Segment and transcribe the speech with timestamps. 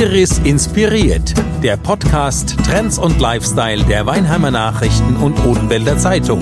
[0.00, 1.34] Iris inspiriert.
[1.62, 6.40] Der Podcast Trends und Lifestyle der Weinheimer Nachrichten und Odenwälder Zeitung.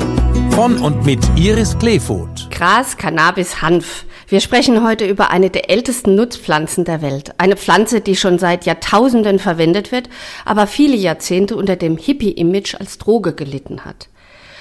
[0.52, 2.48] Von und mit Iris Kleefoth.
[2.52, 4.04] Gras, Cannabis, Hanf.
[4.28, 7.32] Wir sprechen heute über eine der ältesten Nutzpflanzen der Welt.
[7.38, 10.08] Eine Pflanze, die schon seit Jahrtausenden verwendet wird,
[10.44, 14.08] aber viele Jahrzehnte unter dem Hippie-Image als Droge gelitten hat.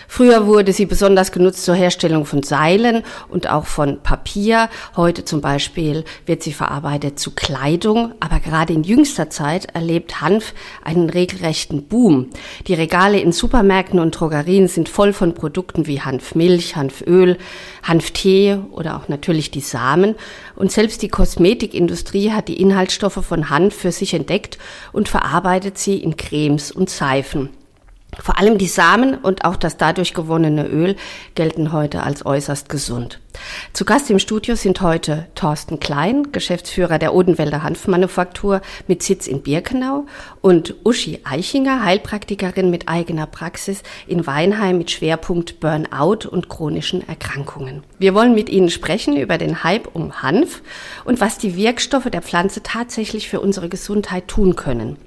[0.08, 4.70] Früher wurde sie besonders genutzt zur Herstellung von Seilen und auch von Papier.
[4.96, 8.14] Heute zum Beispiel wird sie verarbeitet zu Kleidung.
[8.20, 10.54] Aber gerade in jüngster Zeit erlebt Hanf
[10.84, 12.30] einen regelrechten Boom.
[12.68, 17.38] Die Regale in Supermärkten und Drogerien sind voll von Produkten wie Hanfmilch, Hanföl,
[17.84, 20.16] Hanftee oder auch natürlich die Samen.
[20.56, 24.58] Und selbst die Kosmetikindustrie hat die Inhaltsstoffe von Hanf für sich entdeckt
[24.94, 27.50] und verarbeitet sie in Cremes und Seifen.
[28.16, 30.96] Vor allem die Samen und auch das dadurch gewonnene Öl
[31.36, 33.20] gelten heute als äußerst gesund.
[33.74, 39.44] Zu Gast im Studio sind heute Thorsten Klein, Geschäftsführer der Odenwälder Hanfmanufaktur mit Sitz in
[39.44, 40.06] Birkenau
[40.42, 47.84] und Uschi Eichinger, Heilpraktikerin mit eigener Praxis in Weinheim mit Schwerpunkt Burnout und chronischen Erkrankungen.
[48.00, 50.64] Wir wollen mit Ihnen sprechen über den Hype um Hanf
[51.04, 54.98] und was die Wirkstoffe der Pflanze tatsächlich für unsere Gesundheit tun können.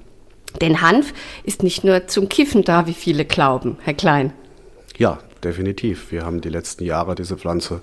[0.59, 1.13] Denn Hanf
[1.43, 4.33] ist nicht nur zum Kiffen da, wie viele glauben, Herr Klein.
[4.97, 6.11] Ja, definitiv.
[6.11, 7.81] Wir haben die letzten Jahre diese Pflanze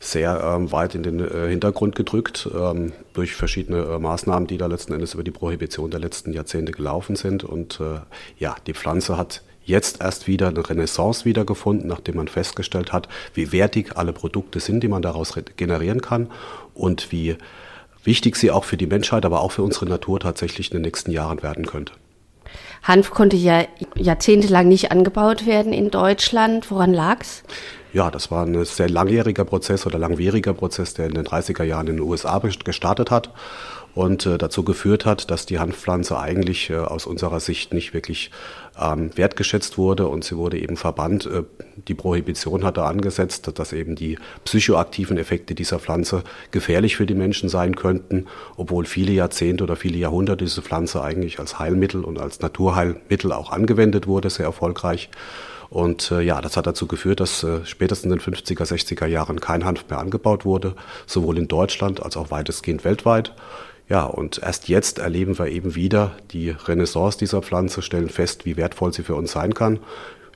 [0.00, 4.66] sehr ähm, weit in den äh, Hintergrund gedrückt ähm, durch verschiedene äh, Maßnahmen, die da
[4.66, 7.42] letzten Endes über die Prohibition der letzten Jahrzehnte gelaufen sind.
[7.42, 8.00] Und äh,
[8.38, 13.50] ja, die Pflanze hat jetzt erst wieder eine Renaissance wiedergefunden, nachdem man festgestellt hat, wie
[13.50, 16.30] wertig alle Produkte sind, die man daraus generieren kann
[16.74, 17.36] und wie
[18.04, 21.10] wichtig sie auch für die Menschheit, aber auch für unsere Natur tatsächlich in den nächsten
[21.10, 21.92] Jahren werden könnte.
[22.82, 23.64] Hanf konnte ja
[23.96, 26.70] jahrzehntelang nicht angebaut werden in Deutschland.
[26.70, 27.42] Woran lag's?
[27.92, 31.86] Ja, das war ein sehr langjähriger Prozess oder langwieriger Prozess, der in den 30er Jahren
[31.86, 33.30] in den USA gestartet hat
[33.94, 38.30] und äh, dazu geführt hat, dass die Hanfpflanze eigentlich äh, aus unserer Sicht nicht wirklich
[38.80, 41.26] ähm, wertgeschätzt wurde und sie wurde eben verbannt.
[41.26, 41.44] Äh,
[41.88, 47.48] die Prohibition hatte angesetzt, dass eben die psychoaktiven Effekte dieser Pflanze gefährlich für die Menschen
[47.48, 52.40] sein könnten, obwohl viele Jahrzehnte oder viele Jahrhunderte diese Pflanze eigentlich als Heilmittel und als
[52.40, 55.10] Naturheilmittel auch angewendet wurde, sehr erfolgreich.
[55.70, 59.40] Und äh, ja, das hat dazu geführt, dass äh, spätestens in den 50er, 60er Jahren
[59.40, 60.74] kein Hanf mehr angebaut wurde,
[61.06, 63.32] sowohl in Deutschland als auch weitestgehend weltweit.
[63.88, 68.56] Ja, und erst jetzt erleben wir eben wieder die Renaissance dieser Pflanze, stellen fest, wie
[68.56, 69.78] wertvoll sie für uns sein kann.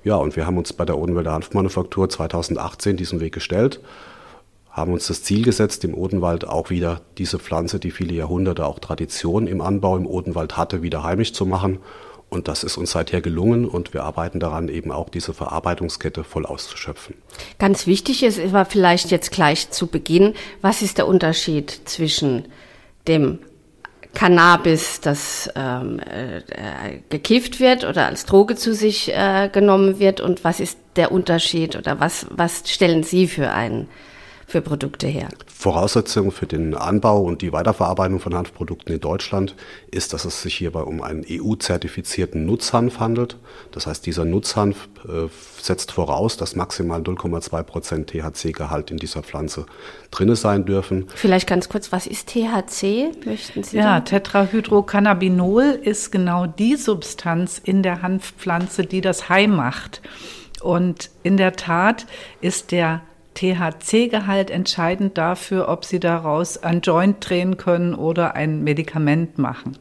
[0.05, 3.81] Ja, und wir haben uns bei der Odenwälder Hanfmanufaktur 2018 diesen Weg gestellt,
[4.71, 8.79] haben uns das Ziel gesetzt, im Odenwald auch wieder diese Pflanze, die viele Jahrhunderte auch
[8.79, 11.79] Tradition im Anbau im Odenwald hatte, wieder heimisch zu machen.
[12.31, 16.45] Und das ist uns seither gelungen und wir arbeiten daran, eben auch diese Verarbeitungskette voll
[16.45, 17.15] auszuschöpfen.
[17.59, 22.45] Ganz wichtig ist aber vielleicht jetzt gleich zu Beginn, was ist der Unterschied zwischen
[23.07, 23.39] dem
[24.15, 30.21] Cannabis, das ähm, äh, gekifft wird oder als Droge zu sich äh, genommen wird?
[30.21, 33.89] Und was ist der Unterschied oder was, was stellen Sie für einen
[34.49, 35.29] für Produkte her?
[35.47, 39.55] Voraussetzung für den Anbau und die Weiterverarbeitung von Hanfprodukten in Deutschland
[39.91, 43.37] ist, dass es sich hierbei um einen EU-zertifizierten Nutzhanf handelt.
[43.73, 45.29] Das heißt, dieser Nutzhanf äh,
[45.61, 49.67] setzt voraus, dass maximal 0,2 Prozent THC-Gehalt in dieser Pflanze
[50.11, 51.09] drinne sein dürfen.
[51.15, 53.11] Vielleicht ganz kurz, was ist THC?
[53.27, 53.77] Möchten Sie?
[53.77, 60.01] Ja, Tetrahydrocannabinol ist genau die Substanz in der Hanfpflanze, die das Hai macht.
[60.63, 62.07] Und in der Tat
[62.41, 63.03] ist der
[63.39, 69.77] THC-Gehalt entscheidend dafür, ob Sie daraus ein Joint drehen können oder ein Medikament machen.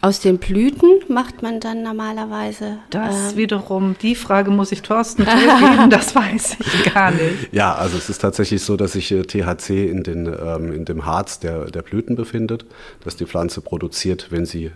[0.00, 2.78] Aus den Blüten macht man dann normalerweise.
[2.90, 7.52] Das ähm, wiederum, die Frage muss ich Thorsten zurückgeben, das weiß ich gar nicht.
[7.52, 11.04] Ja, also es ist tatsächlich so, dass sich äh, THC in, den, ähm, in dem
[11.04, 12.64] Harz der, der Blüten befindet,
[13.02, 14.70] dass die Pflanze produziert, wenn sie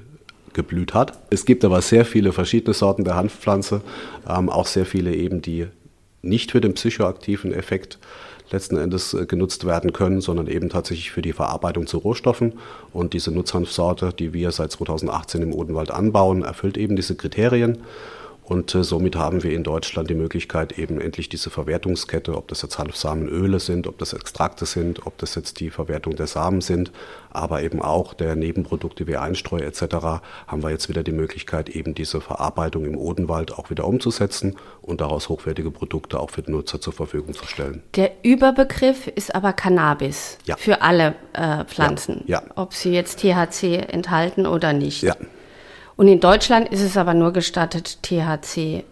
[0.55, 1.21] geblüht hat.
[1.31, 3.81] Es gibt aber sehr viele verschiedene Sorten der Hanfpflanze,
[4.29, 5.69] ähm, auch sehr viele eben, die
[6.23, 7.99] nicht für den psychoaktiven Effekt
[8.51, 12.55] letzten Endes äh, genutzt werden können, sondern eben tatsächlich für die Verarbeitung zu Rohstoffen.
[12.93, 17.79] Und diese Nutzhanfsorte, die wir seit 2018 im Odenwald anbauen, erfüllt eben diese Kriterien.
[18.45, 22.63] Und äh, somit haben wir in Deutschland die Möglichkeit, eben endlich diese Verwertungskette, ob das
[22.63, 26.91] jetzt Hanfsamenöle sind, ob das Extrakte sind, ob das jetzt die Verwertung der Samen sind,
[27.31, 29.83] aber eben auch der Nebenprodukte wie Einstreu etc.,
[30.47, 35.01] haben wir jetzt wieder die Möglichkeit, eben diese Verarbeitung im Odenwald auch wieder umzusetzen und
[35.01, 37.83] daraus hochwertige Produkte auch für den Nutzer zur Verfügung zu stellen.
[37.95, 40.57] Der Überbegriff ist aber Cannabis ja.
[40.57, 42.43] für alle äh, Pflanzen, ja.
[42.43, 42.51] Ja.
[42.57, 45.03] ob sie jetzt THC enthalten oder nicht.
[45.03, 45.15] Ja.
[45.97, 48.85] Und in Deutschland ist es aber nur gestattet, THC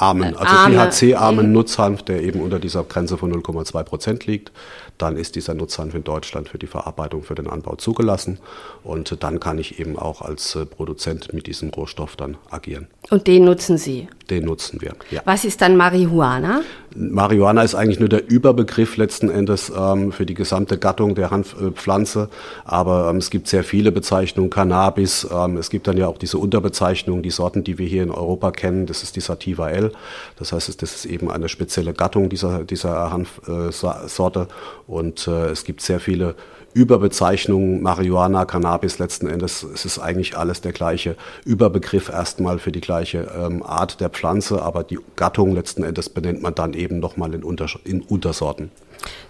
[0.00, 4.52] armen, also THC-armen Nutzhanf, der eben unter dieser Grenze von 0,2 Prozent liegt.
[4.98, 8.38] Dann ist dieser Nutzhanf in Deutschland für die Verarbeitung, für den Anbau zugelassen.
[8.82, 12.88] Und dann kann ich eben auch als äh, Produzent mit diesem Rohstoff dann agieren.
[13.10, 14.08] Und den nutzen Sie?
[14.30, 15.22] Den nutzen wir, ja.
[15.24, 16.62] Was ist dann Marihuana?
[16.94, 22.28] Marihuana ist eigentlich nur der Überbegriff letzten Endes ähm, für die gesamte Gattung der Hanfpflanze.
[22.64, 25.26] Aber ähm, es gibt sehr viele Bezeichnungen, Cannabis.
[25.32, 28.50] Ähm, es gibt dann ja auch diese Unterbezeichnungen, die Sorten, die wir hier in Europa
[28.52, 28.86] kennen.
[28.86, 29.92] Das ist die Sativa L.
[30.38, 34.48] Das heißt, das ist eben eine spezielle Gattung dieser, dieser Hanfsorte.
[34.86, 36.34] Und äh, es gibt sehr viele
[36.72, 42.80] Überbezeichnungen, Marihuana, Cannabis, letzten Endes es ist eigentlich alles der gleiche Überbegriff erstmal für die
[42.80, 47.34] gleiche ähm, Art der Pflanze, aber die Gattung letzten Endes benennt man dann eben nochmal
[47.34, 48.70] in, Unter in Untersorten.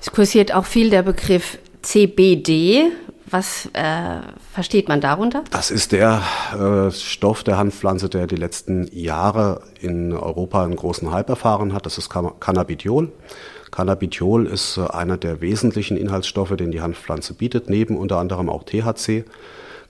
[0.01, 2.91] Es kursiert auch viel der Begriff CBD.
[3.31, 4.21] Was äh,
[4.53, 5.45] versteht man darunter?
[5.53, 6.23] Das ist der
[6.53, 11.87] äh, Stoff der Hanfpflanze, der die letzten Jahre in Europa einen großen Hype erfahren hat.
[11.87, 13.13] Das ist Cannabidiol.
[13.71, 18.65] Cannabidiol ist äh, einer der wesentlichen Inhaltsstoffe, den die Hanfpflanze bietet, neben unter anderem auch
[18.65, 19.25] THC.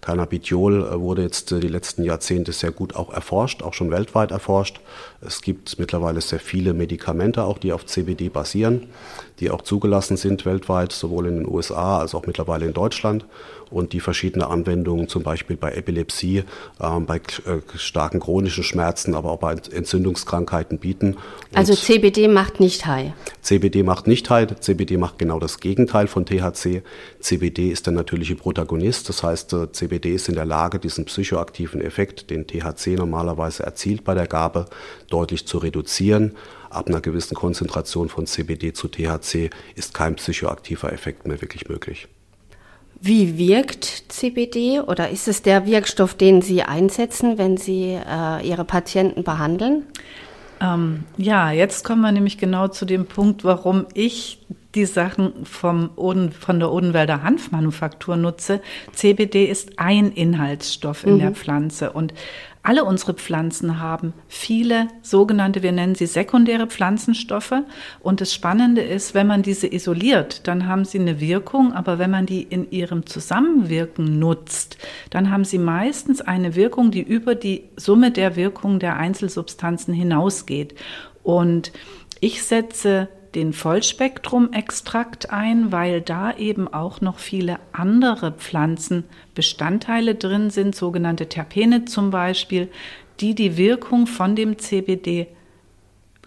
[0.00, 4.30] Cannabidiol äh, wurde jetzt äh, die letzten Jahrzehnte sehr gut auch erforscht, auch schon weltweit
[4.30, 4.80] erforscht.
[5.22, 8.88] Es gibt mittlerweile sehr viele Medikamente, auch die auf CBD basieren,
[9.38, 13.26] die auch zugelassen sind weltweit, sowohl in den USA als auch mittlerweile in Deutschland
[13.70, 19.30] und die verschiedene Anwendungen zum Beispiel bei Epilepsie, äh, bei äh, starken chronischen Schmerzen, aber
[19.30, 21.14] auch bei Entzündungskrankheiten bieten.
[21.14, 23.12] Und also CBD macht nicht high?
[23.42, 26.82] CBD macht nicht high, CBD macht genau das Gegenteil von THC.
[27.20, 31.80] CBD ist der natürliche Protagonist, das heißt äh, CBD ist in der Lage, diesen psychoaktiven
[31.80, 34.66] Effekt, den THC normalerweise erzielt bei der Gabe,
[35.10, 36.36] deutlich zu reduzieren.
[36.70, 42.08] Ab einer gewissen Konzentration von CBD zu THC ist kein psychoaktiver Effekt mehr wirklich möglich.
[43.02, 48.64] Wie wirkt CBD oder ist es der Wirkstoff, den Sie einsetzen, wenn Sie äh, Ihre
[48.64, 49.86] Patienten behandeln?
[50.60, 54.38] Ähm, ja, jetzt kommen wir nämlich genau zu dem Punkt, warum ich
[54.74, 58.60] die Sachen vom Oden, von der Odenwälder Hanfmanufaktur nutze.
[58.92, 61.18] CBD ist ein Inhaltsstoff in mhm.
[61.18, 62.14] der Pflanze und
[62.62, 67.54] alle unsere Pflanzen haben viele sogenannte, wir nennen sie sekundäre Pflanzenstoffe.
[68.00, 72.10] Und das Spannende ist, wenn man diese isoliert, dann haben sie eine Wirkung, aber wenn
[72.10, 74.76] man die in ihrem Zusammenwirken nutzt,
[75.08, 80.74] dann haben sie meistens eine Wirkung, die über die Summe der Wirkung der Einzelsubstanzen hinausgeht.
[81.22, 81.72] Und
[82.20, 90.74] ich setze den Vollspektrum-Extrakt ein, weil da eben auch noch viele andere Pflanzenbestandteile drin sind,
[90.74, 92.68] sogenannte Terpene zum Beispiel,
[93.20, 95.28] die die Wirkung von dem CBD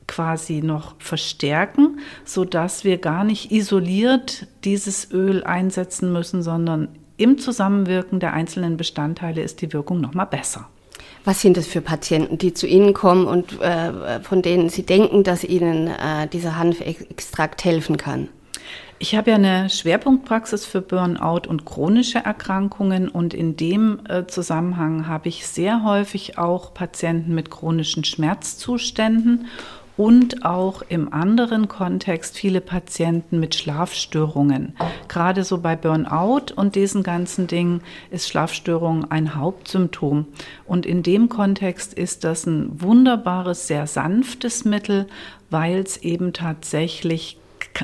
[0.08, 7.38] quasi noch verstärken, so dass wir gar nicht isoliert dieses Öl einsetzen müssen, sondern im
[7.38, 10.68] Zusammenwirken der einzelnen Bestandteile ist die Wirkung noch mal besser.
[11.26, 15.24] Was sind das für Patienten, die zu Ihnen kommen und äh, von denen Sie denken,
[15.24, 18.28] dass Ihnen äh, dieser Hanfextrakt helfen kann?
[19.00, 25.08] Ich habe ja eine Schwerpunktpraxis für Burnout und chronische Erkrankungen und in dem äh, Zusammenhang
[25.08, 29.48] habe ich sehr häufig auch Patienten mit chronischen Schmerzzuständen
[29.96, 34.76] und auch im anderen Kontext viele Patienten mit Schlafstörungen.
[35.08, 40.26] Gerade so bei Burnout und diesen ganzen Dingen ist Schlafstörung ein Hauptsymptom.
[40.66, 45.08] Und in dem Kontext ist das ein wunderbares, sehr sanftes Mittel,
[45.50, 47.38] weil es eben tatsächlich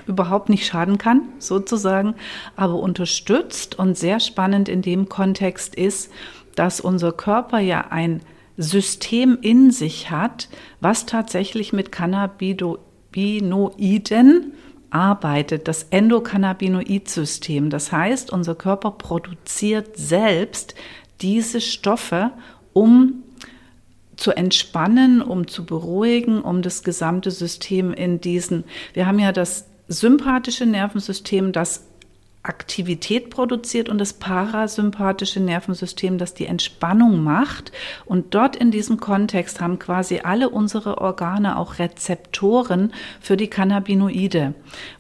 [0.08, 2.16] überhaupt nicht schaden kann, sozusagen,
[2.56, 6.12] aber unterstützt und sehr spannend in dem Kontext ist,
[6.56, 8.22] dass unser Körper ja ein
[8.62, 10.50] System in sich hat,
[10.82, 14.52] was tatsächlich mit Cannabinoiden
[14.90, 17.70] arbeitet, das Endokannabinoid-System.
[17.70, 20.76] Das heißt, unser Körper produziert selbst
[21.22, 22.32] diese Stoffe,
[22.74, 23.24] um
[24.18, 29.68] zu entspannen, um zu beruhigen, um das gesamte System in diesen, wir haben ja das
[29.88, 31.86] sympathische Nervensystem, das
[32.42, 37.72] Aktivität produziert und das parasympathische Nervensystem, das die Entspannung macht.
[38.06, 44.54] Und dort in diesem Kontext haben quasi alle unsere Organe auch Rezeptoren für die Cannabinoide.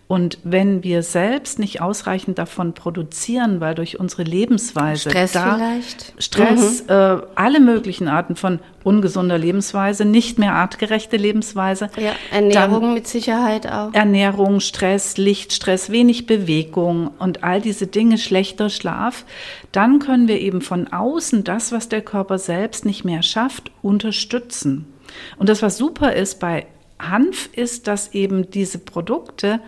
[0.09, 6.13] Und wenn wir selbst nicht ausreichend davon produzieren, weil durch unsere Lebensweise Stress vielleicht?
[6.17, 6.89] Stress, mhm.
[6.89, 11.91] äh, alle möglichen Arten von ungesunder Lebensweise, nicht mehr artgerechte Lebensweise.
[11.95, 13.93] Ja, Ernährung mit Sicherheit auch.
[13.93, 19.25] Ernährung, Stress, Lichtstress, wenig Bewegung und all diese Dinge, schlechter Schlaf,
[19.71, 24.91] dann können wir eben von außen das, was der Körper selbst nicht mehr schafft, unterstützen.
[25.37, 26.65] Und das, was super ist bei
[26.97, 29.61] Hanf, ist, dass eben diese Produkte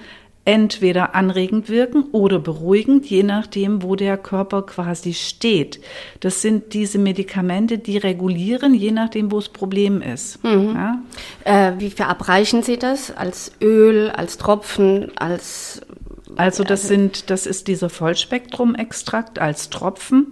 [0.43, 5.79] entweder anregend wirken oder beruhigend, je nachdem, wo der Körper quasi steht.
[6.19, 10.43] Das sind diese Medikamente, die regulieren, je nachdem, wo das Problem ist.
[10.43, 10.75] Mhm.
[10.75, 11.01] Ja?
[11.43, 13.15] Äh, wie verabreichen Sie das?
[13.15, 15.81] Als Öl, als Tropfen, als
[16.37, 20.27] also das sind, das ist dieser Vollspektrum-Extrakt als Tropfen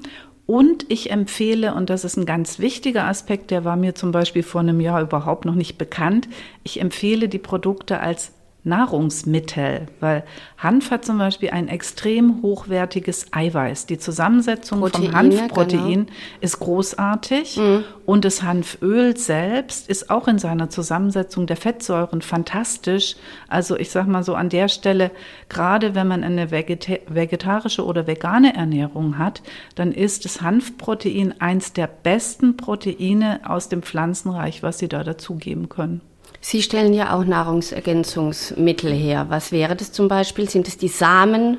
[0.45, 4.43] und ich empfehle, und das ist ein ganz wichtiger Aspekt, der war mir zum Beispiel
[4.43, 6.27] vor einem Jahr überhaupt noch nicht bekannt,
[6.63, 8.31] ich empfehle die Produkte als
[8.65, 10.23] Nahrungsmittel, weil
[10.57, 13.85] Hanf hat zum Beispiel ein extrem hochwertiges Eiweiß.
[13.85, 16.11] Die Zusammensetzung Proteine, vom Hanfprotein genau.
[16.41, 17.85] ist großartig mhm.
[18.05, 23.15] und das Hanföl selbst ist auch in seiner Zusammensetzung der Fettsäuren fantastisch.
[23.47, 25.11] Also ich sage mal so an der Stelle,
[25.47, 29.41] gerade wenn man eine vegetarische oder vegane Ernährung hat,
[29.75, 35.69] dann ist das Hanfprotein eins der besten Proteine aus dem Pflanzenreich, was Sie da dazugeben
[35.69, 36.01] können.
[36.41, 39.25] Sie stellen ja auch Nahrungsergänzungsmittel her.
[39.29, 40.50] Was wäre das zum Beispiel?
[40.50, 41.58] Sind es die Samen?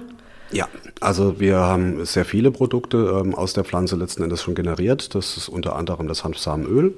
[0.53, 0.69] Ja,
[1.01, 5.15] also wir haben sehr viele Produkte ähm, aus der Pflanze letzten Endes schon generiert.
[5.15, 6.95] Das ist unter anderem das Hanfsamenöl.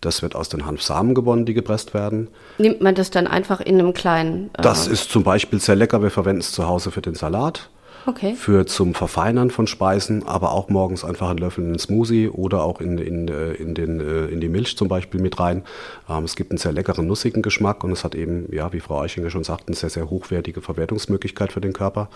[0.00, 2.28] Das wird aus den Hanfsamen gewonnen, die gepresst werden.
[2.58, 4.50] Nimmt man das dann einfach in einem kleinen.
[4.54, 6.02] Äh das ist zum Beispiel sehr lecker.
[6.02, 7.70] Wir verwenden es zu Hause für den Salat.
[8.06, 8.34] Okay.
[8.34, 12.62] Für zum Verfeinern von Speisen, aber auch morgens einfach einen Löffel in den Smoothie oder
[12.62, 15.62] auch in, in, äh, in, den, äh, in die Milch zum Beispiel mit rein.
[16.08, 19.00] Ähm, es gibt einen sehr leckeren, nussigen Geschmack und es hat eben, ja, wie Frau
[19.00, 22.10] Eichinger schon sagt, eine sehr, sehr hochwertige Verwertungsmöglichkeit für den Körper.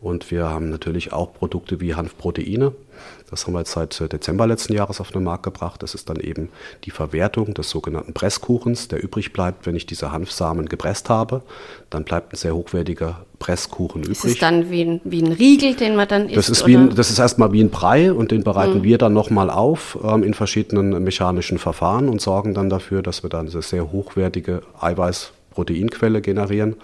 [0.00, 2.72] Und wir haben natürlich auch Produkte wie Hanfproteine.
[3.30, 5.82] Das haben wir jetzt seit äh, Dezember letzten Jahres auf den Markt gebracht.
[5.82, 6.50] Das ist dann eben
[6.84, 11.42] die Verwertung des sogenannten Presskuchens, der übrig bleibt, wenn ich diese Hanfsamen gepresst habe.
[11.90, 14.18] Dann bleibt ein sehr hochwertiger Presskuchen übrig.
[14.18, 16.36] Ist es dann wie ein, wie ein Riegel, den man dann isst?
[16.36, 18.82] Das ist, wie ein, das ist erstmal wie ein Brei und den bereiten mhm.
[18.84, 23.30] wir dann nochmal auf ähm, in verschiedenen mechanischen Verfahren und sorgen dann dafür, dass wir
[23.30, 26.76] dann eine sehr hochwertige Eiweiß-Proteinquelle generieren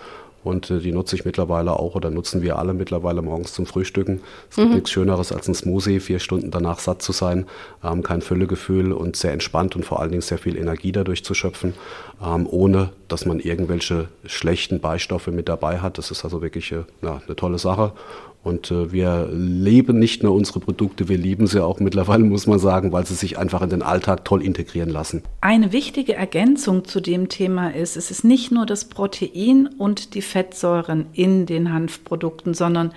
[0.44, 4.20] und äh, die nutze ich mittlerweile auch oder nutzen wir alle mittlerweile morgens zum Frühstücken.
[4.50, 4.74] Es gibt mhm.
[4.74, 7.46] nichts Schöneres als ein Smoothie, vier Stunden danach satt zu sein,
[7.82, 11.34] ähm, kein Füllegefühl und sehr entspannt und vor allen Dingen sehr viel Energie dadurch zu
[11.34, 11.74] schöpfen,
[12.24, 15.98] ähm, ohne dass man irgendwelche schlechten Beistoffe mit dabei hat.
[15.98, 17.92] Das ist also wirklich äh, ja, eine tolle Sache.
[18.44, 22.58] Und äh, wir leben nicht nur unsere Produkte, wir lieben sie auch mittlerweile, muss man
[22.58, 25.22] sagen, weil sie sich einfach in den Alltag toll integrieren lassen.
[25.40, 30.22] Eine wichtige Ergänzung zu dem Thema ist, es ist nicht nur das Protein und die
[30.22, 32.92] Fettsäuren in den Hanfprodukten, sondern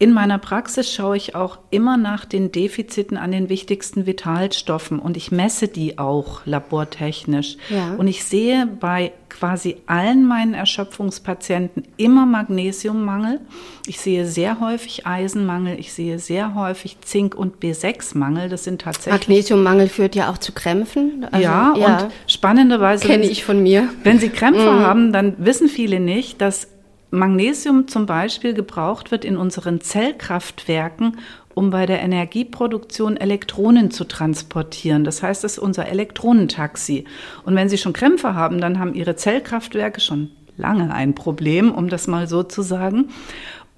[0.00, 5.16] in meiner Praxis schaue ich auch immer nach den Defiziten an den wichtigsten Vitalstoffen und
[5.16, 7.56] ich messe die auch labortechnisch.
[7.68, 7.94] Ja.
[7.98, 13.40] Und ich sehe bei quasi allen meinen Erschöpfungspatienten immer Magnesiummangel.
[13.86, 18.48] Ich sehe sehr häufig Eisenmangel, ich sehe sehr häufig Zink- und B6-Mangel.
[18.48, 19.28] Das sind tatsächlich.
[19.28, 21.26] Magnesiummangel führt ja auch zu Krämpfen.
[21.32, 23.04] Also, ja, ja, und spannenderweise.
[23.04, 23.88] Kenne ich von mir.
[24.04, 24.80] Wenn Sie Krämpfe mhm.
[24.80, 26.68] haben, dann wissen viele nicht, dass
[27.10, 31.18] Magnesium zum Beispiel gebraucht wird in unseren Zellkraftwerken,
[31.54, 35.04] um bei der Energieproduktion Elektronen zu transportieren.
[35.04, 37.04] Das heißt, es ist unser Elektronentaxi.
[37.44, 41.88] Und wenn Sie schon Krämpfe haben, dann haben Ihre Zellkraftwerke schon lange ein Problem, um
[41.88, 43.08] das mal so zu sagen.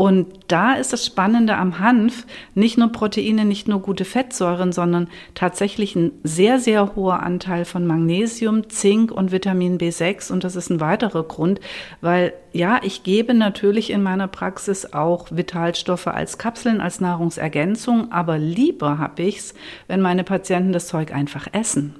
[0.01, 5.09] Und da ist das Spannende am Hanf, nicht nur Proteine, nicht nur gute Fettsäuren, sondern
[5.35, 10.33] tatsächlich ein sehr, sehr hoher Anteil von Magnesium, Zink und Vitamin B6.
[10.33, 11.61] Und das ist ein weiterer Grund,
[12.01, 18.39] weil ja, ich gebe natürlich in meiner Praxis auch Vitalstoffe als Kapseln, als Nahrungsergänzung, aber
[18.39, 19.55] lieber habe ich es,
[19.87, 21.95] wenn meine Patienten das Zeug einfach essen.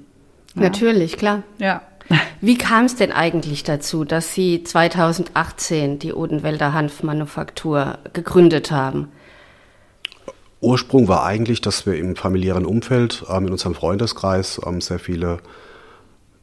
[0.55, 0.63] Ja.
[0.63, 1.43] Natürlich, klar.
[1.59, 1.83] Ja.
[2.41, 9.09] Wie kam es denn eigentlich dazu, dass Sie 2018 die Odenwälder Hanfmanufaktur gegründet haben?
[10.61, 15.39] Ursprung war eigentlich, dass wir im familiären Umfeld, ähm, in unserem Freundeskreis, ähm, sehr viele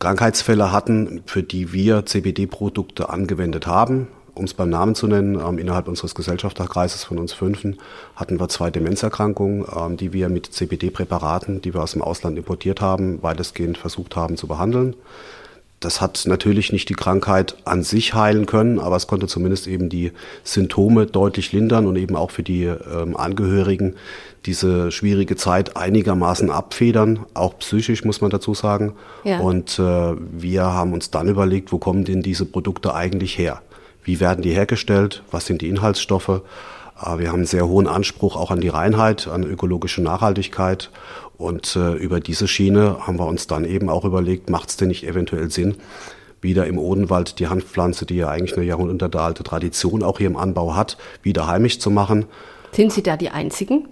[0.01, 4.09] Krankheitsfälle hatten, für die wir CBD-Produkte angewendet haben.
[4.35, 7.79] Um es beim Namen zu nennen, ähm, innerhalb unseres Gesellschafterkreises von uns Fünfen
[8.15, 12.81] hatten wir zwei Demenzerkrankungen, ähm, die wir mit CBD-Präparaten, die wir aus dem Ausland importiert
[12.81, 14.95] haben, weitestgehend versucht haben zu behandeln.
[15.81, 19.89] Das hat natürlich nicht die Krankheit an sich heilen können, aber es konnte zumindest eben
[19.89, 23.95] die Symptome deutlich lindern und eben auch für die ähm, Angehörigen
[24.45, 28.95] diese schwierige Zeit einigermaßen abfedern, auch psychisch muss man dazu sagen.
[29.23, 29.39] Ja.
[29.39, 33.63] Und äh, wir haben uns dann überlegt, wo kommen denn diese Produkte eigentlich her?
[34.03, 35.23] Wie werden die hergestellt?
[35.31, 36.29] Was sind die Inhaltsstoffe?
[37.01, 40.91] Äh, wir haben einen sehr hohen Anspruch auch an die Reinheit, an ökologische Nachhaltigkeit
[41.39, 44.89] und äh, über diese Schiene haben wir uns dann eben auch überlegt, macht es denn
[44.89, 45.77] nicht eventuell Sinn,
[46.41, 50.75] wieder im Odenwald die Hanfpflanze, die ja eigentlich eine jahrhundertealte Tradition auch hier im Anbau
[50.75, 52.27] hat, wieder heimisch zu machen.
[52.73, 53.89] Sind Sie da die Einzigen?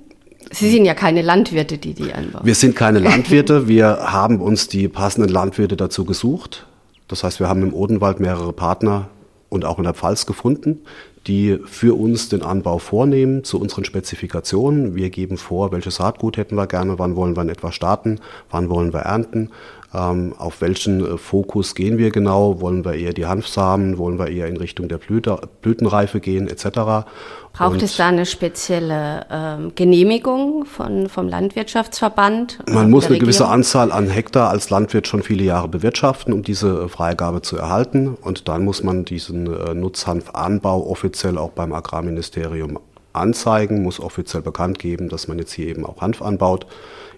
[0.50, 2.44] Sie sind ja keine Landwirte, die die anbauen.
[2.44, 3.68] Wir sind keine Landwirte.
[3.68, 6.66] Wir haben uns die passenden Landwirte dazu gesucht.
[7.08, 9.08] Das heißt, wir haben im Odenwald mehrere Partner
[9.48, 10.80] und auch in der Pfalz gefunden,
[11.26, 14.94] die für uns den Anbau vornehmen zu unseren Spezifikationen.
[14.94, 18.68] Wir geben vor, welches Saatgut hätten wir gerne, wann wollen wir in etwa starten, wann
[18.68, 19.50] wollen wir ernten,
[19.94, 24.28] ähm, auf welchen äh, Fokus gehen wir genau, wollen wir eher die Hanfsamen, wollen wir
[24.28, 27.06] eher in Richtung der Blüte, Blütenreife gehen etc.
[27.52, 32.58] Braucht Und es da eine spezielle ähm, Genehmigung von, vom Landwirtschaftsverband?
[32.68, 33.20] Man muss eine Regierung?
[33.20, 37.56] gewisse Anzahl an Hektar als Landwirt schon viele Jahre bewirtschaften, um diese äh, Freigabe zu
[37.56, 38.16] erhalten.
[38.20, 42.78] Und dann muss man diesen äh, Nutzhanfanbau offiziell auch beim Agrarministerium
[43.16, 46.66] anzeigen, muss offiziell bekannt geben, dass man jetzt hier eben auch Hanf anbaut.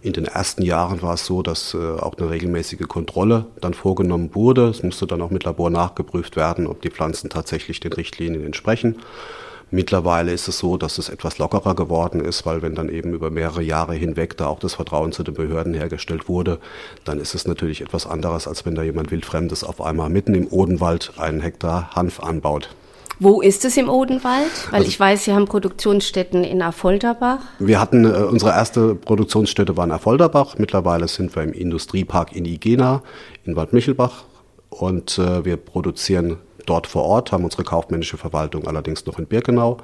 [0.01, 4.35] In den ersten Jahren war es so, dass äh, auch eine regelmäßige Kontrolle dann vorgenommen
[4.35, 4.69] wurde.
[4.69, 8.97] Es musste dann auch mit Labor nachgeprüft werden, ob die Pflanzen tatsächlich den Richtlinien entsprechen.
[9.71, 13.31] Mittlerweile ist es so, dass es etwas lockerer geworden ist, weil wenn dann eben über
[13.31, 16.59] mehrere Jahre hinweg da auch das Vertrauen zu den Behörden hergestellt wurde,
[17.05, 20.47] dann ist es natürlich etwas anderes, als wenn da jemand Wildfremdes auf einmal mitten im
[20.51, 22.71] Odenwald einen Hektar Hanf anbaut.
[23.21, 24.51] Wo ist es im Odenwald?
[24.71, 27.41] Weil also, ich weiß, Sie haben Produktionsstätten in Affolterbach.
[27.59, 30.57] Wir hatten, äh, unsere erste Produktionsstätte war in Affolterbach.
[30.59, 33.03] Mittlerweile sind wir im Industriepark in Igena
[33.45, 34.25] in Waldmichelbach
[34.71, 39.79] und äh, wir produzieren dort vor Ort, haben unsere kaufmännische Verwaltung allerdings noch in Birkenau.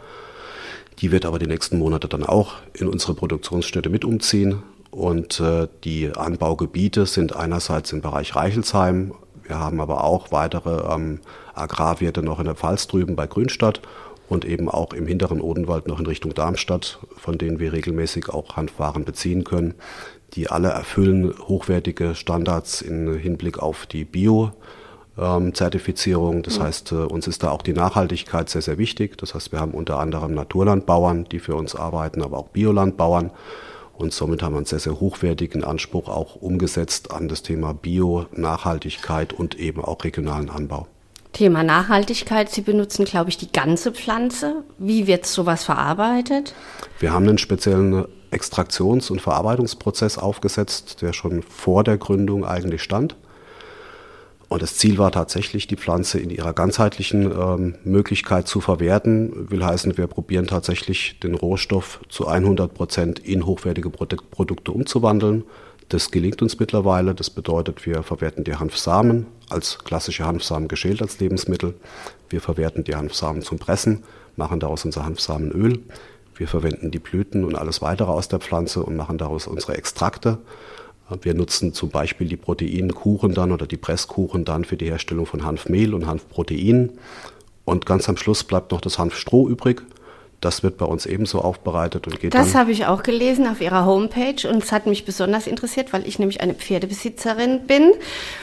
[1.00, 4.62] Die wird aber die nächsten Monate dann auch in unsere Produktionsstätte mit umziehen.
[4.91, 9.12] Und äh, die Anbaugebiete sind einerseits im Bereich Reichelsheim,
[9.47, 11.21] wir haben aber auch weitere ähm,
[11.55, 13.81] Agrarwirte noch in der Pfalz drüben bei Grünstadt
[14.29, 18.57] und eben auch im hinteren Odenwald noch in Richtung Darmstadt, von denen wir regelmäßig auch
[18.57, 19.75] Handwaren beziehen können,
[20.33, 24.53] die alle erfüllen hochwertige Standards im Hinblick auf die Bio-
[25.19, 26.43] ähm, Zertifizierung.
[26.43, 26.65] Das ja.
[26.65, 29.17] heißt, äh, uns ist da auch die Nachhaltigkeit sehr, sehr wichtig.
[29.19, 33.31] Das heißt, wir haben unter anderem Naturlandbauern, die für uns arbeiten, aber auch Biolandbauern.
[33.97, 38.27] Und somit haben wir einen sehr, sehr hochwertigen Anspruch auch umgesetzt an das Thema Bio,
[38.33, 40.87] Nachhaltigkeit und eben auch regionalen Anbau.
[41.33, 42.51] Thema Nachhaltigkeit.
[42.51, 44.65] Sie benutzen, glaube ich, die ganze Pflanze.
[44.79, 46.55] Wie wird sowas verarbeitet?
[47.01, 53.17] Wir haben einen speziellen Extraktions- und Verarbeitungsprozess aufgesetzt, der schon vor der Gründung eigentlich stand.
[54.49, 59.51] Und das Ziel war tatsächlich, die Pflanze in ihrer ganzheitlichen ähm, Möglichkeit zu verwerten.
[59.51, 65.45] Will heißen, wir probieren tatsächlich den Rohstoff zu 100 Prozent in hochwertige Produk Produkte umzuwandeln.
[65.89, 67.15] Das gelingt uns mittlerweile.
[67.15, 71.75] Das bedeutet, wir verwerten die Hanfsamen als klassische Hanfsamen geschält als Lebensmittel.
[72.28, 74.04] Wir verwerten die Hanfsamen zum Pressen,
[74.37, 75.83] machen daraus unser Hanfsamenöl.
[76.37, 80.39] Wir verwenden die Blüten und alles weitere aus der Pflanze und machen daraus unsere Extrakte.
[81.21, 85.45] Wir nutzen zum Beispiel die Proteinkuchen dann oder die Presskuchen dann für die Herstellung von
[85.45, 86.93] Hanfmehl und Hanfprotein.
[87.64, 89.82] Und ganz am Schluss bleibt noch das Hanfstroh übrig.
[90.45, 93.86] Das wird bei uns ebenso aufbereitet und geht Das habe ich auch gelesen auf Ihrer
[93.86, 97.93] Homepage und es hat mich besonders interessiert, weil ich nämlich eine Pferdebesitzerin bin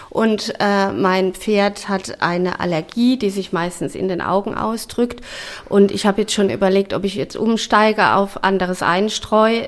[0.10, 5.22] und äh, mein Pferd hat eine Allergie, die sich meistens in den Augen ausdrückt
[5.70, 9.68] und ich habe jetzt schon überlegt, ob ich jetzt umsteige auf anderes Einstreu.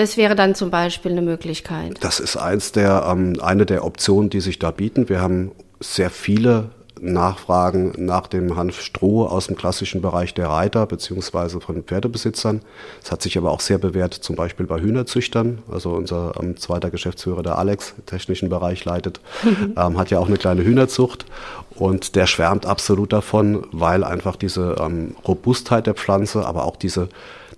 [0.00, 1.98] Das wäre dann zum Beispiel eine Möglichkeit.
[2.00, 5.10] Das ist eins der, ähm, eine der Optionen, die sich da bieten.
[5.10, 6.70] Wir haben sehr viele
[7.02, 12.62] Nachfragen nach dem Hanfstroh aus dem klassischen Bereich der Reiter beziehungsweise von Pferdebesitzern.
[13.04, 15.58] Es hat sich aber auch sehr bewährt, zum Beispiel bei Hühnerzüchtern.
[15.70, 19.20] Also unser ähm, zweiter Geschäftsführer, der Alex, technischen Bereich leitet,
[19.76, 21.26] ähm, hat ja auch eine kleine Hühnerzucht
[21.74, 27.10] und der schwärmt absolut davon, weil einfach diese ähm, Robustheit der Pflanze, aber auch diese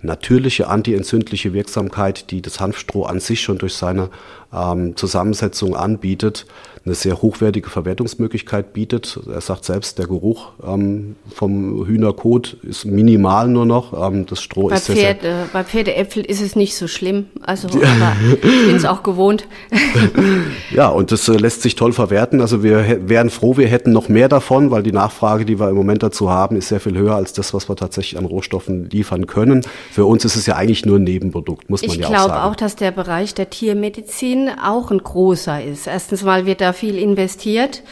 [0.03, 4.09] natürliche antientzündliche Wirksamkeit, die das Hanfstroh an sich schon durch seine
[4.53, 6.45] ähm, Zusammensetzung anbietet,
[6.85, 9.17] eine sehr hochwertige Verwertungsmöglichkeit bietet.
[9.31, 13.93] Er sagt selbst, der Geruch ähm, vom Hühnerkot ist minimal nur noch.
[14.07, 17.27] Ähm, das Stroh bei ist sehr, Pferde, sehr Bei Pferdeäpfel ist es nicht so schlimm.
[17.41, 19.47] Also, aber ich bin es auch gewohnt.
[20.71, 22.41] ja, und das äh, lässt sich toll verwerten.
[22.41, 25.75] Also wir wären froh, wir hätten noch mehr davon, weil die Nachfrage, die wir im
[25.75, 29.25] Moment dazu haben, ist sehr viel höher als das, was wir tatsächlich an Rohstoffen liefern
[29.25, 29.61] können.
[29.89, 32.23] Für uns ist es ja eigentlich nur ein Nebenprodukt, muss man ich ja auch sagen.
[32.23, 35.87] Ich glaube auch, dass der Bereich der Tiermedizin auch ein großer ist.
[35.87, 37.83] Erstens mal wird da viel investiert.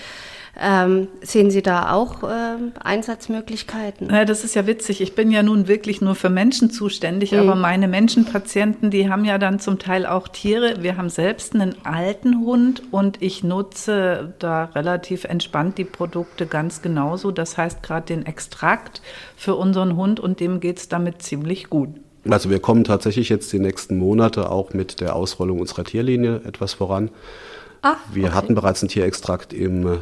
[0.59, 4.09] Ähm, sehen Sie da auch äh, Einsatzmöglichkeiten?
[4.09, 4.99] Ja, das ist ja witzig.
[4.99, 7.39] Ich bin ja nun wirklich nur für Menschen zuständig, mhm.
[7.39, 10.75] aber meine Menschenpatienten, die haben ja dann zum Teil auch Tiere.
[10.81, 16.81] Wir haben selbst einen alten Hund und ich nutze da relativ entspannt die Produkte ganz
[16.81, 17.31] genauso.
[17.31, 19.01] Das heißt gerade den Extrakt
[19.37, 21.89] für unseren Hund und dem geht es damit ziemlich gut.
[22.29, 26.73] Also wir kommen tatsächlich jetzt die nächsten Monate auch mit der Ausrollung unserer Tierlinie etwas
[26.73, 27.09] voran.
[27.81, 28.33] Ah, wir okay.
[28.33, 30.01] hatten bereits einen Tierextrakt im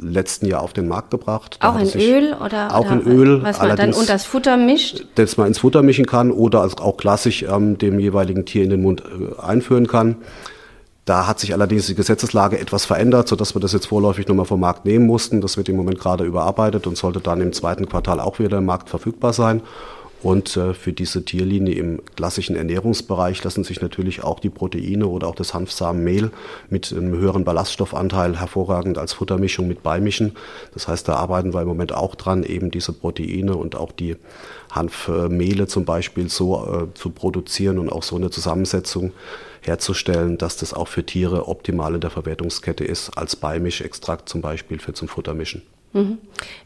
[0.00, 1.58] letzten Jahr auf den Markt gebracht.
[1.60, 4.56] Da auch in Öl oder auch oder in Öl, was man dann und das Futter
[4.56, 8.70] mischt, dass man ins Futter mischen kann oder auch klassisch ähm, dem jeweiligen Tier in
[8.70, 10.16] den Mund äh, einführen kann.
[11.04, 14.60] Da hat sich allerdings die Gesetzeslage etwas verändert, sodass wir das jetzt vorläufig nochmal vom
[14.60, 15.40] Markt nehmen mussten.
[15.40, 18.66] Das wird im Moment gerade überarbeitet und sollte dann im zweiten Quartal auch wieder im
[18.66, 19.62] Markt verfügbar sein.
[20.22, 25.28] Und äh, für diese Tierlinie im klassischen Ernährungsbereich lassen sich natürlich auch die Proteine oder
[25.28, 26.32] auch das Hanfsamenmehl
[26.70, 30.32] mit einem höheren Ballaststoffanteil hervorragend als Futtermischung mit beimischen.
[30.74, 34.16] Das heißt, da arbeiten wir im Moment auch dran, eben diese Proteine und auch die
[34.72, 39.12] Hanfmehle zum Beispiel so äh, zu produzieren und auch so eine Zusammensetzung
[39.60, 44.80] herzustellen, dass das auch für Tiere optimal in der Verwertungskette ist, als Beimischextrakt zum Beispiel
[44.80, 45.62] für zum Futtermischen.
[45.92, 46.18] Mhm.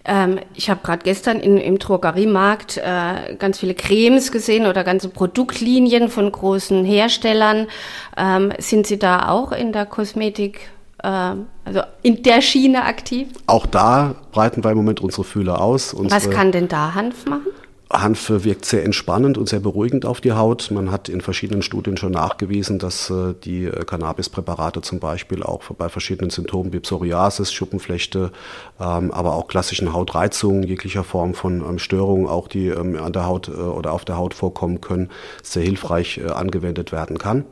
[0.04, 5.08] Ähm, ich habe gerade gestern in, im Drogeriemarkt äh, ganz viele Cremes gesehen oder ganze
[5.08, 7.68] Produktlinien von großen Herstellern.
[8.16, 10.70] Ähm, sind Sie da auch in der Kosmetik,
[11.02, 13.28] äh, also in der Schiene aktiv?
[13.46, 15.94] Auch da breiten wir im Moment unsere Fühler aus.
[15.94, 17.48] Unsere Was kann denn da Hanf machen?
[17.92, 20.70] Hanf wirkt sehr entspannend und sehr beruhigend auf die Haut.
[20.70, 25.62] Man hat in verschiedenen Studien schon nachgewiesen, dass äh, die äh, Cannabispräparate zum Beispiel auch
[25.76, 28.33] bei verschiedenen Symptomen wie Psoriasis, Schuppenflechte,
[28.81, 33.26] ähm, aber auch klassischen Hautreizungen jeglicher Form von ähm, Störungen, auch die ähm, an der
[33.26, 35.11] Haut äh, oder auf der Haut vorkommen können,
[35.42, 37.44] sehr hilfreich angewendet werden kann.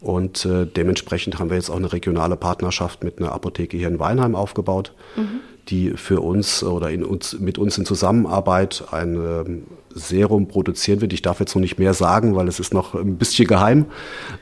[0.00, 4.34] Und dementsprechend haben wir jetzt auch eine regionale Partnerschaft mit einer Apotheke hier in Weinheim
[4.34, 4.94] aufgebaut.
[5.16, 9.62] Mhm die für uns oder in uns, mit uns in Zusammenarbeit ein ähm,
[9.94, 11.12] Serum produzieren wird.
[11.12, 13.86] Ich darf jetzt noch nicht mehr sagen, weil es ist noch ein bisschen geheim.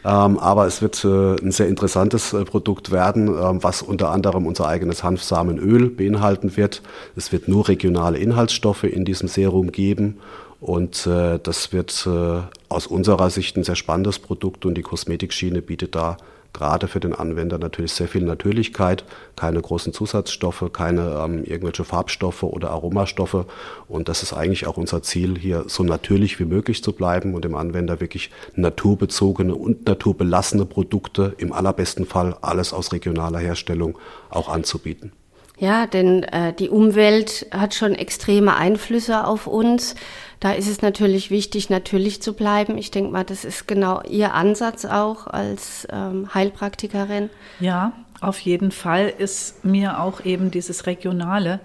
[0.05, 4.47] Ähm, aber es wird äh, ein sehr interessantes äh, Produkt werden, ähm, was unter anderem
[4.47, 6.83] unser eigenes Hanfsamenöl beinhalten wird.
[7.17, 10.19] Es wird nur regionale Inhaltsstoffe in diesem Serum geben.
[10.61, 12.09] Und äh, das wird
[12.69, 16.17] aus unserer Sicht ein sehr spannendes Produkt und die Kosmetikschiene bietet da
[16.59, 19.05] gerade für den Anwender natürlich sehr viel Natürlichkeit,
[19.37, 23.47] keine großen Zusatzstoffe, keine ähm, irgendwelche Farbstoffe oder Aromastoffe.
[23.87, 27.45] Und das ist eigentlich auch unser Ziel, hier so natürlich wie möglich zu bleiben und
[27.45, 33.97] dem Anwender wirklich naturbezogene und naturbelassene Produkte, im allerbesten Fall alles aus regionaler Herstellung,
[34.29, 35.13] auch anzubieten.
[35.59, 39.97] Ja, denn äh, die Umwelt hat schon extreme Einflüsse auf uns.
[40.41, 42.79] Da ist es natürlich wichtig, natürlich zu bleiben.
[42.79, 47.29] Ich denke mal, das ist genau Ihr Ansatz auch als ähm, Heilpraktikerin.
[47.59, 51.59] Ja, auf jeden Fall ist mir auch eben dieses Regionale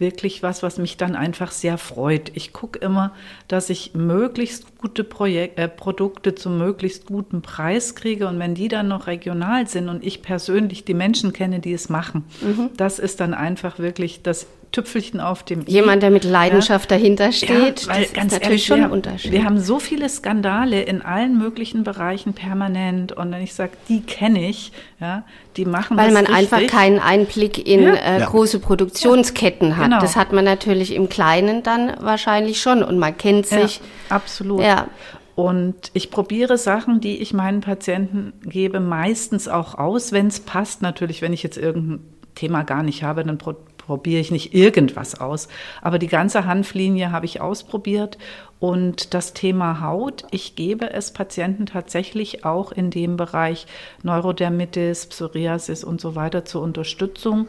[0.00, 2.32] wirklich was, was mich dann einfach sehr freut.
[2.34, 3.12] Ich gucke immer,
[3.48, 8.26] dass ich möglichst gute Projek äh, Produkte zum möglichst guten Preis kriege.
[8.26, 11.88] Und wenn die dann noch regional sind und ich persönlich die Menschen kenne, die es
[11.88, 12.70] machen, mhm.
[12.76, 15.72] das ist dann einfach wirklich das Tüpfelchen auf dem I.
[15.72, 16.96] Jemand, der mit Leidenschaft ja.
[16.96, 19.32] dahinter steht, ja, weil, das ganz ist natürlich ehrlich, schon ein Unterschied.
[19.32, 24.02] Wir haben so viele Skandale in allen möglichen Bereichen permanent und wenn ich sage, die
[24.02, 25.24] kenne ich, ja,
[25.56, 26.52] die machen Weil man richtig.
[26.52, 27.94] einfach keinen Einblick in ja.
[27.94, 29.84] Äh, große Produktionsketten hat.
[29.84, 30.00] Genau.
[30.00, 33.80] Das hat man natürlich im Kleinen dann wahrscheinlich schon und man kennt sich.
[34.08, 34.62] absolut.
[34.62, 34.86] Ja.
[35.34, 40.82] Und ich probiere Sachen, die ich meinen Patienten gebe, meistens auch aus, wenn es passt.
[40.82, 42.00] Natürlich, wenn ich jetzt irgendein
[42.34, 43.38] Thema gar nicht habe, dann
[43.80, 45.48] probiere ich nicht irgendwas aus.
[45.82, 48.18] Aber die ganze Hanflinie habe ich ausprobiert.
[48.58, 53.66] Und das Thema Haut, ich gebe es Patienten tatsächlich auch in dem Bereich
[54.02, 57.48] Neurodermitis, Psoriasis und so weiter zur Unterstützung,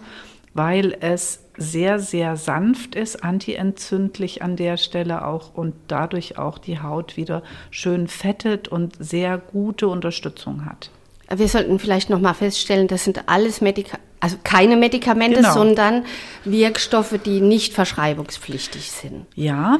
[0.53, 6.81] weil es sehr, sehr sanft ist, antientzündlich an der Stelle auch und dadurch auch die
[6.81, 10.91] Haut wieder schön fettet und sehr gute Unterstützung hat.
[11.35, 15.51] Wir sollten vielleicht noch mal feststellen, das sind alles Medikamente also keine Medikamente, genau.
[15.51, 16.05] sondern
[16.45, 19.25] Wirkstoffe, die nicht verschreibungspflichtig sind.
[19.33, 19.79] Ja,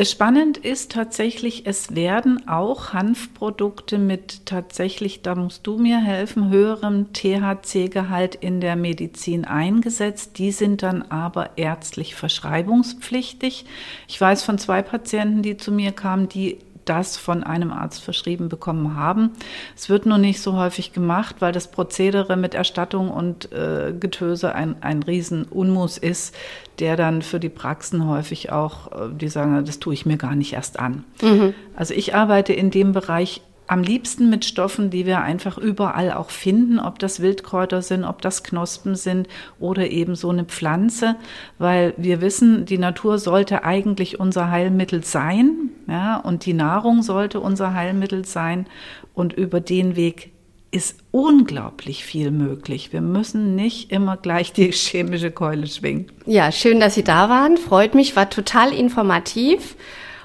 [0.00, 7.12] Spannend ist tatsächlich, es werden auch Hanfprodukte mit tatsächlich, da musst du mir helfen, höherem
[7.12, 10.38] THC-Gehalt in der Medizin eingesetzt.
[10.38, 13.66] Die sind dann aber ärztlich verschreibungspflichtig.
[14.08, 18.48] Ich weiß von zwei Patienten, die zu mir kamen, die das von einem Arzt verschrieben
[18.48, 19.30] bekommen haben.
[19.76, 24.54] Es wird nur nicht so häufig gemacht, weil das Prozedere mit Erstattung und äh, Getöse
[24.54, 26.34] ein, ein Riesenunmus ist,
[26.78, 30.34] der dann für die Praxen häufig auch, äh, die sagen, das tue ich mir gar
[30.34, 31.04] nicht erst an.
[31.22, 31.54] Mhm.
[31.76, 36.30] Also ich arbeite in dem Bereich am liebsten mit Stoffen, die wir einfach überall auch
[36.30, 41.16] finden, ob das Wildkräuter sind, ob das Knospen sind oder eben so eine Pflanze,
[41.58, 47.40] weil wir wissen, die Natur sollte eigentlich unser Heilmittel sein, ja, und die Nahrung sollte
[47.40, 48.66] unser Heilmittel sein
[49.14, 50.32] und über den Weg
[50.70, 52.92] ist unglaublich viel möglich.
[52.92, 56.10] Wir müssen nicht immer gleich die chemische Keule schwingen.
[56.26, 57.58] Ja, schön, dass Sie da waren.
[57.58, 59.76] Freut mich, war total informativ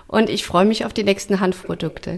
[0.07, 2.17] und ich freue mich auf die nächsten Hanfprodukte.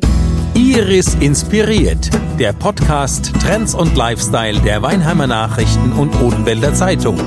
[0.55, 2.09] Iris inspiriert,
[2.39, 7.17] der Podcast Trends und Lifestyle der Weinheimer Nachrichten und Odenwälder Zeitung.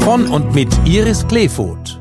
[0.00, 2.00] Von und mit Iris Kleefoth.